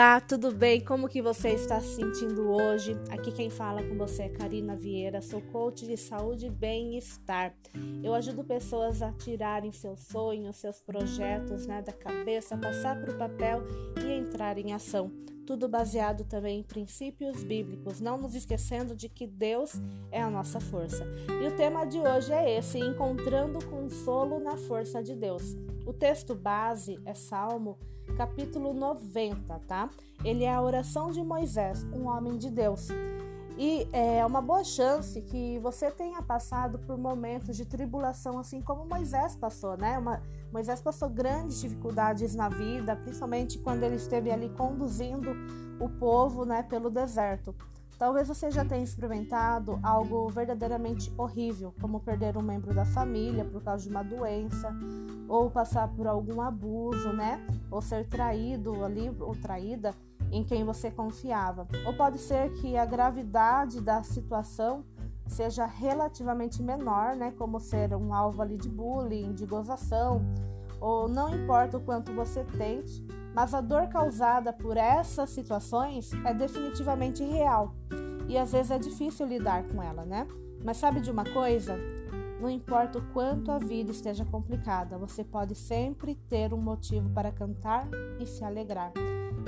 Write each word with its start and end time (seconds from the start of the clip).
Olá, 0.00 0.18
tudo 0.18 0.50
bem? 0.50 0.80
Como 0.80 1.10
que 1.10 1.20
você 1.20 1.50
está 1.50 1.78
se 1.78 1.96
sentindo 1.96 2.48
hoje? 2.48 2.96
Aqui 3.10 3.30
quem 3.30 3.50
fala 3.50 3.82
com 3.82 3.98
você 3.98 4.22
é 4.22 4.28
Karina 4.30 4.74
Vieira, 4.74 5.20
sou 5.20 5.42
coach 5.42 5.86
de 5.86 5.94
saúde 5.98 6.46
e 6.46 6.50
bem-estar. 6.50 7.54
Eu 8.02 8.14
ajudo 8.14 8.42
pessoas 8.42 9.02
a 9.02 9.12
tirarem 9.12 9.70
seus 9.72 10.00
sonhos, 10.06 10.56
seus 10.56 10.80
projetos 10.80 11.66
né, 11.66 11.82
da 11.82 11.92
cabeça, 11.92 12.56
passar 12.56 12.98
para 12.98 13.12
o 13.12 13.18
papel 13.18 13.62
e 14.02 14.10
entrar 14.10 14.56
em 14.56 14.72
ação. 14.72 15.12
Tudo 15.46 15.68
baseado 15.68 16.24
também 16.24 16.60
em 16.60 16.64
princípios 16.64 17.44
bíblicos, 17.44 18.00
não 18.00 18.16
nos 18.16 18.34
esquecendo 18.34 18.96
de 18.96 19.06
que 19.06 19.26
Deus 19.26 19.74
é 20.10 20.22
a 20.22 20.30
nossa 20.30 20.60
força. 20.60 21.04
E 21.42 21.46
o 21.46 21.54
tema 21.58 21.84
de 21.84 21.98
hoje 21.98 22.32
é 22.32 22.56
esse: 22.56 22.78
encontrando 22.78 23.62
consolo 23.66 24.40
na 24.40 24.56
força 24.56 25.02
de 25.02 25.14
Deus. 25.14 25.54
O 25.86 25.92
texto 25.92 26.34
base 26.34 27.00
é 27.04 27.14
Salmo 27.14 27.78
capítulo 28.16 28.74
90, 28.74 29.58
tá? 29.60 29.88
Ele 30.24 30.44
é 30.44 30.52
a 30.52 30.60
oração 30.60 31.10
de 31.10 31.22
Moisés, 31.22 31.84
um 31.92 32.06
homem 32.06 32.36
de 32.36 32.50
Deus. 32.50 32.88
E 33.56 33.86
é 33.92 34.24
uma 34.24 34.40
boa 34.40 34.64
chance 34.64 35.20
que 35.20 35.58
você 35.58 35.90
tenha 35.90 36.22
passado 36.22 36.78
por 36.78 36.96
momentos 36.96 37.56
de 37.56 37.66
tribulação, 37.66 38.38
assim 38.38 38.60
como 38.60 38.86
Moisés 38.86 39.36
passou, 39.36 39.76
né? 39.76 39.98
Uma, 39.98 40.22
Moisés 40.52 40.80
passou 40.80 41.10
grandes 41.10 41.60
dificuldades 41.60 42.34
na 42.34 42.48
vida, 42.48 42.96
principalmente 42.96 43.58
quando 43.58 43.82
ele 43.82 43.96
esteve 43.96 44.30
ali 44.30 44.48
conduzindo 44.50 45.32
o 45.78 45.88
povo, 45.88 46.44
né, 46.44 46.62
pelo 46.62 46.90
deserto. 46.90 47.54
Talvez 48.00 48.28
você 48.28 48.50
já 48.50 48.64
tenha 48.64 48.82
experimentado 48.82 49.78
algo 49.82 50.26
verdadeiramente 50.30 51.12
horrível, 51.18 51.74
como 51.82 52.00
perder 52.00 52.34
um 52.34 52.40
membro 52.40 52.72
da 52.72 52.86
família 52.86 53.44
por 53.44 53.62
causa 53.62 53.84
de 53.84 53.90
uma 53.90 54.02
doença, 54.02 54.74
ou 55.28 55.50
passar 55.50 55.86
por 55.86 56.06
algum 56.06 56.40
abuso, 56.40 57.12
né? 57.12 57.38
Ou 57.70 57.82
ser 57.82 58.08
traído 58.08 58.82
ali 58.82 59.14
ou 59.20 59.36
traída 59.36 59.94
em 60.32 60.42
quem 60.42 60.64
você 60.64 60.90
confiava. 60.90 61.68
Ou 61.84 61.92
pode 61.92 62.16
ser 62.16 62.50
que 62.54 62.74
a 62.74 62.86
gravidade 62.86 63.82
da 63.82 64.02
situação 64.02 64.82
seja 65.26 65.66
relativamente 65.66 66.62
menor, 66.62 67.14
né? 67.14 67.34
Como 67.36 67.60
ser 67.60 67.94
um 67.94 68.14
alvo 68.14 68.40
ali 68.40 68.56
de 68.56 68.70
bullying, 68.70 69.34
de 69.34 69.44
gozação, 69.44 70.22
ou 70.80 71.06
não 71.06 71.34
importa 71.34 71.76
o 71.76 71.80
quanto 71.82 72.14
você 72.14 72.44
tente, 72.56 73.06
mas 73.34 73.54
a 73.54 73.60
dor 73.60 73.88
causada 73.88 74.52
por 74.52 74.76
essas 74.76 75.30
situações 75.30 76.12
é 76.24 76.34
definitivamente 76.34 77.22
real 77.22 77.74
e 78.28 78.38
às 78.38 78.52
vezes 78.52 78.70
é 78.70 78.78
difícil 78.78 79.26
lidar 79.26 79.64
com 79.64 79.82
ela, 79.82 80.04
né? 80.04 80.26
Mas 80.64 80.76
sabe 80.76 81.00
de 81.00 81.10
uma 81.10 81.24
coisa? 81.24 81.76
Não 82.40 82.48
importa 82.48 82.98
o 82.98 83.12
quanto 83.12 83.50
a 83.50 83.58
vida 83.58 83.90
esteja 83.90 84.24
complicada, 84.24 84.96
você 84.96 85.22
pode 85.22 85.54
sempre 85.54 86.14
ter 86.28 86.54
um 86.54 86.60
motivo 86.60 87.10
para 87.10 87.30
cantar 87.30 87.86
e 88.18 88.26
se 88.26 88.44
alegrar. 88.44 88.92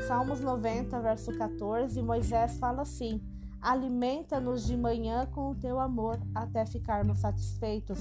Salmos 0.06 0.40
90, 0.40 1.00
verso 1.00 1.32
14, 1.32 2.02
Moisés 2.02 2.58
fala 2.58 2.82
assim: 2.82 3.20
Alimenta-nos 3.60 4.66
de 4.66 4.76
manhã 4.76 5.26
com 5.26 5.50
o 5.50 5.54
teu 5.54 5.78
amor, 5.78 6.18
até 6.34 6.66
ficarmos 6.66 7.20
satisfeitos, 7.20 8.00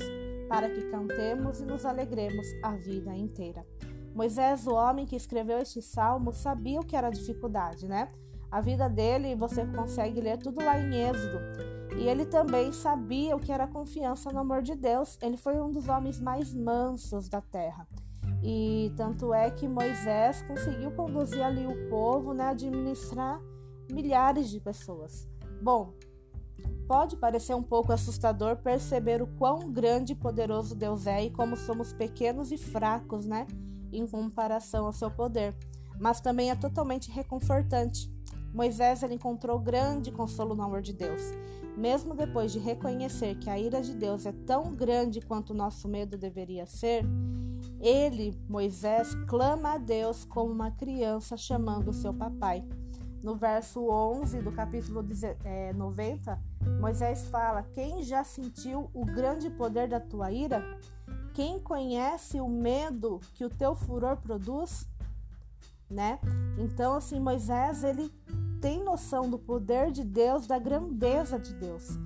para 0.50 0.70
que 0.70 0.90
cantemos 0.90 1.62
e 1.62 1.66
nos 1.66 1.86
alegremos 1.86 2.48
a 2.64 2.72
vida 2.72 3.16
inteira. 3.16 3.66
Moisés, 4.14 4.68
o 4.68 4.74
homem 4.74 5.06
que 5.06 5.16
escreveu 5.16 5.60
este 5.60 5.82
salmo, 5.82 6.34
sabia 6.34 6.80
o 6.80 6.86
que 6.86 6.96
era 6.96 7.10
dificuldade, 7.10 7.88
né? 7.88 8.10
A 8.52 8.60
vida 8.60 8.90
dele, 8.90 9.36
você 9.36 9.66
consegue 9.66 10.20
ler 10.20 10.38
tudo 10.38 10.64
lá 10.64 10.78
em 10.78 10.94
Êxodo. 10.94 11.40
E 11.98 12.08
ele 12.08 12.26
também 12.26 12.72
sabia 12.72 13.36
o 13.36 13.40
que 13.40 13.52
era 13.52 13.68
confiança 13.68 14.32
no 14.32 14.40
amor 14.40 14.62
de 14.62 14.76
Deus. 14.76 15.18
Ele 15.22 15.38
foi 15.38 15.60
um 15.62 15.72
dos 15.72 15.88
homens 15.88 16.20
mais 16.20 16.54
mansos 16.54 17.30
da 17.30 17.42
terra. 17.42 17.88
E 18.44 18.92
tanto 18.98 19.34
é 19.34 19.50
que 19.52 19.68
Moisés 19.68 20.42
conseguiu 20.44 20.92
conduzir 20.92 21.44
ali 21.44 21.66
o 21.66 21.90
povo, 21.90 22.34
né, 22.34 22.50
administrar 22.50 23.40
milhares 23.90 24.50
de 24.50 24.60
pessoas. 24.60 25.28
Bom, 25.62 25.94
pode 26.88 27.16
parecer 27.16 27.54
um 27.54 27.64
pouco 27.64 27.94
assustador 27.94 28.58
perceber 28.58 29.22
o 29.22 29.28
quão 29.28 29.72
grande 29.72 30.14
e 30.14 30.16
poderoso 30.16 30.76
Deus 30.76 31.08
é 31.08 31.26
e 31.26 31.30
como 31.30 31.56
somos 31.56 31.94
pequenos 31.94 32.52
e 32.52 32.58
fracos, 32.58 33.26
né? 33.26 33.46
Em 33.92 34.08
comparação 34.08 34.86
ao 34.86 34.94
seu 34.94 35.10
poder, 35.10 35.56
mas 36.00 36.22
também 36.22 36.50
é 36.50 36.56
totalmente 36.56 37.12
reconfortante. 37.12 38.12
Moisés 38.54 39.02
encontrou 39.04 39.60
grande 39.60 40.12
consolo 40.12 40.56
no 40.56 40.64
amor 40.64 40.82
de 40.82 40.94
Deus. 40.94 41.22
Mesmo 41.78 42.14
depois 42.14 42.52
de 42.52 42.60
reconhecer 42.60 43.36
que 43.36 43.50
a 43.50 43.58
ira 43.58 43.82
de 43.82 43.94
Deus 43.94 44.26
é 44.26 44.32
tão 44.32 44.76
grande 44.76 45.22
quanto 45.22 45.52
o 45.52 45.56
nosso 45.56 45.88
medo 45.88 46.18
deveria 46.18 46.66
ser, 46.66 47.06
ele, 47.80 48.40
Moisés, 48.48 49.16
clama 49.28 49.74
a 49.74 49.78
Deus 49.78 50.24
como 50.26 50.52
uma 50.52 50.72
criança 50.72 51.38
chamando 51.38 51.94
seu 51.94 52.14
papai. 52.14 52.64
No 53.24 53.36
verso 53.36 53.88
11 53.88 54.42
do 54.42 54.52
capítulo 54.52 55.06
90, 55.76 56.40
Moisés 56.80 57.28
fala: 57.28 57.64
Quem 57.74 58.04
já 58.04 58.24
sentiu 58.24 58.90
o 58.94 59.06
grande 59.06 59.50
poder 59.50 59.88
da 59.88 60.00
tua 60.00 60.32
ira? 60.32 60.64
Quem 61.34 61.60
conhece 61.60 62.42
o 62.42 62.50
medo 62.50 63.20
que 63.34 63.46
o 63.46 63.50
teu 63.50 63.74
furor 63.74 64.18
produz? 64.18 64.88
Né? 65.90 66.20
Então, 66.58 66.94
assim, 66.94 67.20
Moisés, 67.20 67.84
ele 67.84 68.12
tem 68.62 68.84
noção 68.84 69.30
do 69.30 69.40
poder 69.40 69.92
de 69.92 70.04
Deus, 70.04 70.46
da 70.46 70.60
grandeza 70.60 71.40
de 71.40 71.54
Deus. 71.54 71.98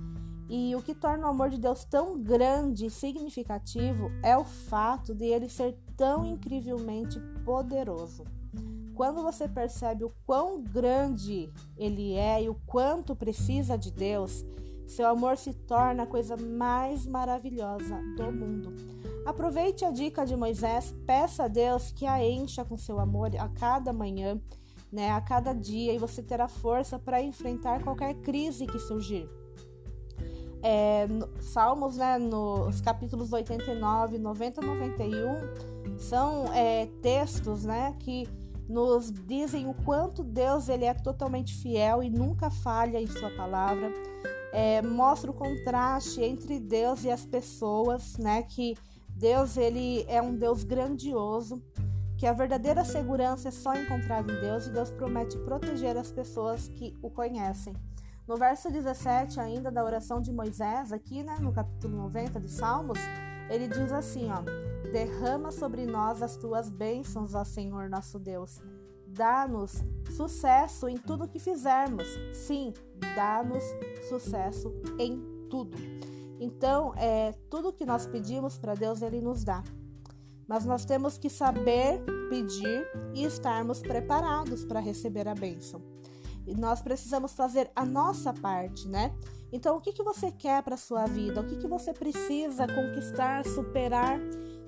E 0.48 0.74
o 0.76 0.82
que 0.82 0.94
torna 0.94 1.26
o 1.26 1.30
amor 1.30 1.50
de 1.50 1.58
Deus 1.58 1.84
tão 1.84 2.20
grande 2.20 2.86
e 2.86 2.90
significativo 2.90 4.10
é 4.22 4.36
o 4.36 4.44
fato 4.44 5.12
de 5.12 5.24
ele 5.24 5.48
ser 5.48 5.76
tão 5.96 6.24
incrivelmente 6.24 7.20
poderoso. 7.44 8.24
Quando 8.94 9.22
você 9.22 9.48
percebe 9.48 10.04
o 10.04 10.12
quão 10.24 10.62
grande 10.62 11.52
ele 11.76 12.14
é 12.14 12.44
e 12.44 12.48
o 12.48 12.54
quanto 12.66 13.14
precisa 13.14 13.76
de 13.76 13.90
Deus, 13.90 14.44
seu 14.86 15.08
amor 15.08 15.36
se 15.36 15.52
torna 15.52 16.04
a 16.04 16.06
coisa 16.06 16.36
mais 16.36 17.06
maravilhosa 17.06 18.00
do 18.16 18.32
mundo. 18.32 18.74
Aproveite 19.24 19.84
a 19.84 19.90
dica 19.90 20.24
de 20.24 20.36
Moisés, 20.36 20.94
peça 21.04 21.44
a 21.44 21.48
Deus 21.48 21.90
que 21.90 22.06
a 22.06 22.24
encha 22.24 22.64
com 22.64 22.76
seu 22.76 23.00
amor 23.00 23.30
a 23.36 23.48
cada 23.48 23.92
manhã, 23.92 24.40
né, 24.92 25.10
a 25.10 25.20
cada 25.20 25.52
dia, 25.52 25.92
e 25.92 25.98
você 25.98 26.22
terá 26.22 26.46
força 26.46 26.98
para 26.98 27.20
enfrentar 27.20 27.82
qualquer 27.82 28.14
crise 28.14 28.66
que 28.66 28.78
surgir. 28.78 29.28
É, 30.62 31.06
no, 31.08 31.28
Salmos, 31.42 31.96
né, 31.96 32.18
nos 32.18 32.80
capítulos 32.80 33.32
89, 33.32 34.18
90 34.18 34.60
e 34.62 34.66
91, 34.66 35.98
são 35.98 36.52
é, 36.52 36.86
textos 37.02 37.64
né, 37.64 37.96
que 37.98 38.28
nos 38.68 39.12
dizem 39.12 39.68
o 39.68 39.74
quanto 39.74 40.22
Deus 40.22 40.68
ele 40.68 40.84
é 40.84 40.94
totalmente 40.94 41.54
fiel 41.54 42.02
e 42.02 42.10
nunca 42.10 42.50
falha 42.50 43.00
em 43.00 43.06
sua 43.06 43.30
palavra. 43.30 43.92
É, 44.58 44.80
mostra 44.80 45.30
o 45.30 45.34
contraste 45.34 46.22
entre 46.22 46.58
Deus 46.58 47.04
e 47.04 47.10
as 47.10 47.26
pessoas, 47.26 48.16
né, 48.16 48.42
que 48.42 48.74
Deus 49.10 49.58
ele 49.58 50.06
é 50.08 50.22
um 50.22 50.34
Deus 50.34 50.64
grandioso, 50.64 51.62
que 52.16 52.26
a 52.26 52.32
verdadeira 52.32 52.82
segurança 52.82 53.48
é 53.48 53.50
só 53.50 53.74
encontrada 53.74 54.32
em 54.32 54.40
Deus 54.40 54.66
e 54.66 54.70
Deus 54.70 54.90
promete 54.90 55.36
proteger 55.40 55.94
as 55.98 56.10
pessoas 56.10 56.68
que 56.68 56.96
o 57.02 57.10
conhecem. 57.10 57.74
No 58.26 58.38
verso 58.38 58.70
17 58.70 59.38
ainda 59.38 59.70
da 59.70 59.84
oração 59.84 60.22
de 60.22 60.32
Moisés, 60.32 60.90
aqui, 60.90 61.22
né, 61.22 61.36
no 61.38 61.52
capítulo 61.52 61.94
90 61.98 62.40
de 62.40 62.50
Salmos, 62.50 62.98
ele 63.50 63.68
diz 63.68 63.92
assim, 63.92 64.30
ó: 64.30 64.42
Derrama 64.90 65.52
sobre 65.52 65.84
nós 65.84 66.22
as 66.22 66.34
tuas 66.36 66.70
bênçãos, 66.70 67.34
ó 67.34 67.44
Senhor 67.44 67.90
nosso 67.90 68.18
Deus. 68.18 68.62
Dá-nos 69.06 69.84
sucesso 70.16 70.88
em 70.88 70.96
tudo 70.96 71.28
que 71.28 71.38
fizermos. 71.38 72.06
Sim, 72.32 72.72
dá-nos 73.14 73.64
sucesso 74.08 74.72
em 74.98 75.20
tudo. 75.48 75.76
Então, 76.38 76.94
é, 76.96 77.32
tudo 77.48 77.72
que 77.72 77.86
nós 77.86 78.06
pedimos 78.06 78.58
para 78.58 78.74
Deus, 78.74 79.02
Ele 79.02 79.20
nos 79.20 79.44
dá. 79.44 79.62
Mas 80.46 80.64
nós 80.64 80.84
temos 80.84 81.18
que 81.18 81.28
saber 81.28 82.04
pedir 82.28 82.86
e 83.14 83.24
estarmos 83.24 83.80
preparados 83.80 84.64
para 84.64 84.80
receber 84.80 85.26
a 85.26 85.34
bênção. 85.34 85.82
E 86.46 86.54
nós 86.54 86.80
precisamos 86.80 87.32
fazer 87.32 87.70
a 87.74 87.84
nossa 87.84 88.32
parte, 88.32 88.86
né? 88.86 89.12
Então, 89.50 89.76
o 89.76 89.80
que, 89.80 89.92
que 89.92 90.02
você 90.02 90.30
quer 90.30 90.62
para 90.62 90.76
sua 90.76 91.06
vida? 91.06 91.40
O 91.40 91.46
que, 91.46 91.56
que 91.56 91.66
você 91.66 91.92
precisa 91.92 92.66
conquistar, 92.66 93.44
superar? 93.44 94.20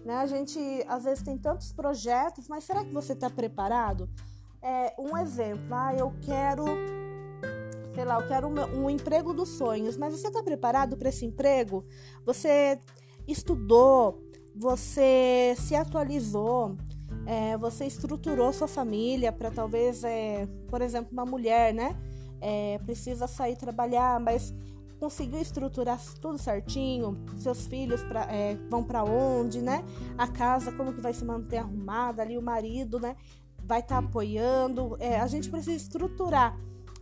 Né? 0.04 0.14
A 0.14 0.26
gente, 0.26 0.58
às 0.88 1.04
vezes, 1.04 1.22
tem 1.22 1.36
tantos 1.36 1.72
projetos, 1.72 2.48
mas 2.48 2.64
será 2.64 2.84
que 2.84 2.92
você 2.92 3.12
está 3.12 3.28
preparado? 3.28 4.08
É, 4.62 4.94
um 4.98 5.16
exemplo, 5.16 5.68
ah, 5.70 5.94
eu 5.94 6.12
quero 6.22 6.64
sei 7.98 8.04
lá, 8.04 8.20
eu 8.20 8.28
quero 8.28 8.46
um, 8.46 8.88
emprego 8.88 9.34
dos 9.34 9.48
sonhos, 9.48 9.96
mas 9.96 10.12
você 10.12 10.28
está 10.28 10.40
preparado 10.40 10.96
para 10.96 11.08
esse 11.08 11.26
emprego? 11.26 11.84
Você 12.24 12.78
estudou, 13.26 14.22
você 14.54 15.56
se 15.58 15.74
atualizou, 15.74 16.76
é, 17.26 17.56
você 17.56 17.86
estruturou 17.86 18.52
sua 18.52 18.68
família 18.68 19.32
para 19.32 19.50
talvez, 19.50 20.04
é, 20.04 20.46
por 20.68 20.80
exemplo, 20.80 21.08
uma 21.12 21.26
mulher, 21.26 21.74
né? 21.74 21.96
É, 22.40 22.78
precisa 22.84 23.26
sair 23.26 23.56
trabalhar, 23.56 24.20
mas 24.20 24.54
conseguiu 24.98 25.40
estruturar 25.40 26.00
tudo 26.20 26.38
certinho, 26.38 27.16
seus 27.36 27.66
filhos 27.66 28.02
pra, 28.02 28.22
é, 28.24 28.56
vão 28.68 28.82
para 28.82 29.04
onde, 29.04 29.62
né? 29.62 29.84
A 30.16 30.26
casa 30.26 30.72
como 30.72 30.92
que 30.92 31.00
vai 31.00 31.12
se 31.12 31.24
manter 31.24 31.58
arrumada 31.58 32.22
ali, 32.22 32.36
o 32.36 32.42
marido, 32.42 32.98
né? 32.98 33.16
vai 33.68 33.80
estar 33.80 34.00
tá 34.00 34.08
apoiando. 34.08 34.96
É, 34.98 35.20
a 35.20 35.26
gente 35.26 35.50
precisa 35.50 35.76
estruturar. 35.76 36.58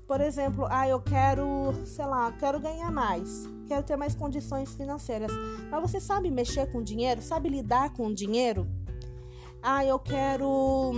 Por 0.07 0.21
exemplo, 0.21 0.67
ah, 0.69 0.87
eu 0.89 1.01
quero, 1.01 1.73
sei 1.85 2.07
lá, 2.07 2.31
quero 2.33 2.61
ganhar 2.61 2.93
mais, 2.93 3.49
quero 3.67 3.83
ter 3.83 3.97
mais 3.97 4.15
condições 4.15 4.73
financeiras. 4.75 5.33
Mas 5.71 5.81
você 5.81 6.01
sabe 6.01 6.31
mexer 6.31 6.71
com 6.71 6.83
dinheiro? 6.83 7.23
Sabe 7.23 7.49
lidar 7.49 7.93
com 7.93 8.13
dinheiro? 8.13 8.69
Ah, 9.63 9.85
eu 9.85 9.99
quero 9.99 10.93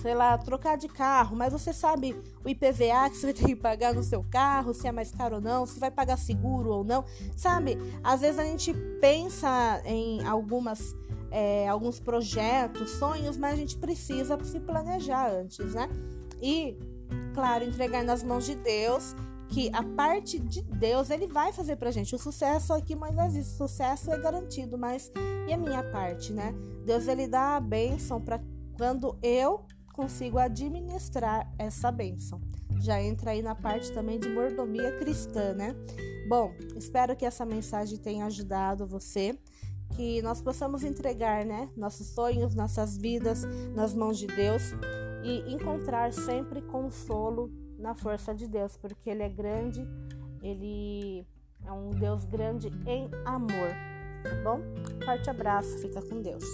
sei 0.00 0.14
lá, 0.14 0.36
trocar 0.38 0.76
de 0.76 0.88
carro, 0.88 1.36
mas 1.36 1.52
você 1.52 1.72
sabe 1.72 2.16
o 2.44 2.48
IPVA 2.48 3.10
que 3.10 3.16
você 3.16 3.26
vai 3.26 3.34
ter 3.34 3.46
que 3.46 3.56
pagar 3.56 3.94
no 3.94 4.02
seu 4.02 4.24
carro, 4.24 4.72
se 4.72 4.88
é 4.88 4.92
mais 4.92 5.12
caro 5.12 5.36
ou 5.36 5.40
não, 5.40 5.66
se 5.66 5.78
vai 5.78 5.90
pagar 5.90 6.16
seguro 6.16 6.70
ou 6.70 6.84
não, 6.84 7.04
sabe? 7.36 7.76
Às 8.02 8.22
vezes 8.22 8.38
a 8.38 8.44
gente 8.44 8.72
pensa 9.00 9.82
em 9.84 10.24
algumas 10.26 10.96
é, 11.30 11.68
alguns 11.68 12.00
projetos, 12.00 12.90
sonhos, 12.90 13.36
mas 13.36 13.54
a 13.54 13.56
gente 13.56 13.76
precisa 13.76 14.42
se 14.42 14.58
planejar 14.58 15.30
antes, 15.30 15.74
né? 15.74 15.88
E, 16.42 16.76
claro, 17.34 17.64
entregar 17.64 18.02
nas 18.02 18.22
mãos 18.22 18.44
de 18.44 18.56
Deus, 18.56 19.14
que 19.48 19.70
a 19.72 19.82
parte 19.82 20.38
de 20.38 20.62
Deus 20.62 21.10
ele 21.10 21.26
vai 21.26 21.52
fazer 21.52 21.76
pra 21.76 21.90
gente. 21.90 22.14
O 22.14 22.18
sucesso 22.18 22.72
aqui, 22.72 22.96
mas 22.96 23.16
existe, 23.36 23.54
o 23.54 23.68
sucesso 23.68 24.10
é 24.10 24.18
garantido, 24.18 24.76
mas 24.76 25.12
e 25.46 25.52
a 25.52 25.56
minha 25.56 25.82
parte, 25.82 26.32
né? 26.32 26.54
Deus 26.84 27.06
ele 27.06 27.28
dá 27.28 27.56
a 27.56 27.60
bênção 27.60 28.20
para 28.20 28.40
quando 28.76 29.16
eu 29.22 29.66
consigo 29.92 30.38
administrar 30.38 31.52
essa 31.58 31.90
bênção. 31.90 32.40
Já 32.80 33.02
entra 33.02 33.32
aí 33.32 33.42
na 33.42 33.54
parte 33.54 33.92
também 33.92 34.18
de 34.18 34.28
mordomia 34.28 34.96
cristã, 34.98 35.52
né? 35.54 35.74
Bom, 36.28 36.54
espero 36.76 37.14
que 37.16 37.26
essa 37.26 37.44
mensagem 37.44 37.98
tenha 37.98 38.24
ajudado 38.26 38.86
você, 38.86 39.38
que 39.96 40.22
nós 40.22 40.40
possamos 40.40 40.84
entregar, 40.84 41.44
né, 41.44 41.68
nossos 41.76 42.06
sonhos, 42.08 42.54
nossas 42.54 42.96
vidas 42.96 43.44
nas 43.74 43.92
mãos 43.94 44.18
de 44.18 44.26
Deus 44.26 44.62
e 45.24 45.52
encontrar 45.52 46.12
sempre 46.12 46.62
consolo 46.62 47.50
na 47.78 47.94
força 47.94 48.34
de 48.34 48.46
Deus, 48.46 48.76
porque 48.76 49.10
ele 49.10 49.22
é 49.22 49.28
grande, 49.28 49.86
ele 50.42 51.26
é 51.66 51.72
um 51.72 51.90
Deus 51.90 52.24
grande 52.24 52.68
em 52.86 53.10
amor, 53.24 53.70
tá 54.22 54.36
bom? 54.44 54.60
Forte 55.04 55.28
abraço, 55.28 55.78
fica 55.78 56.00
com 56.00 56.22
Deus. 56.22 56.44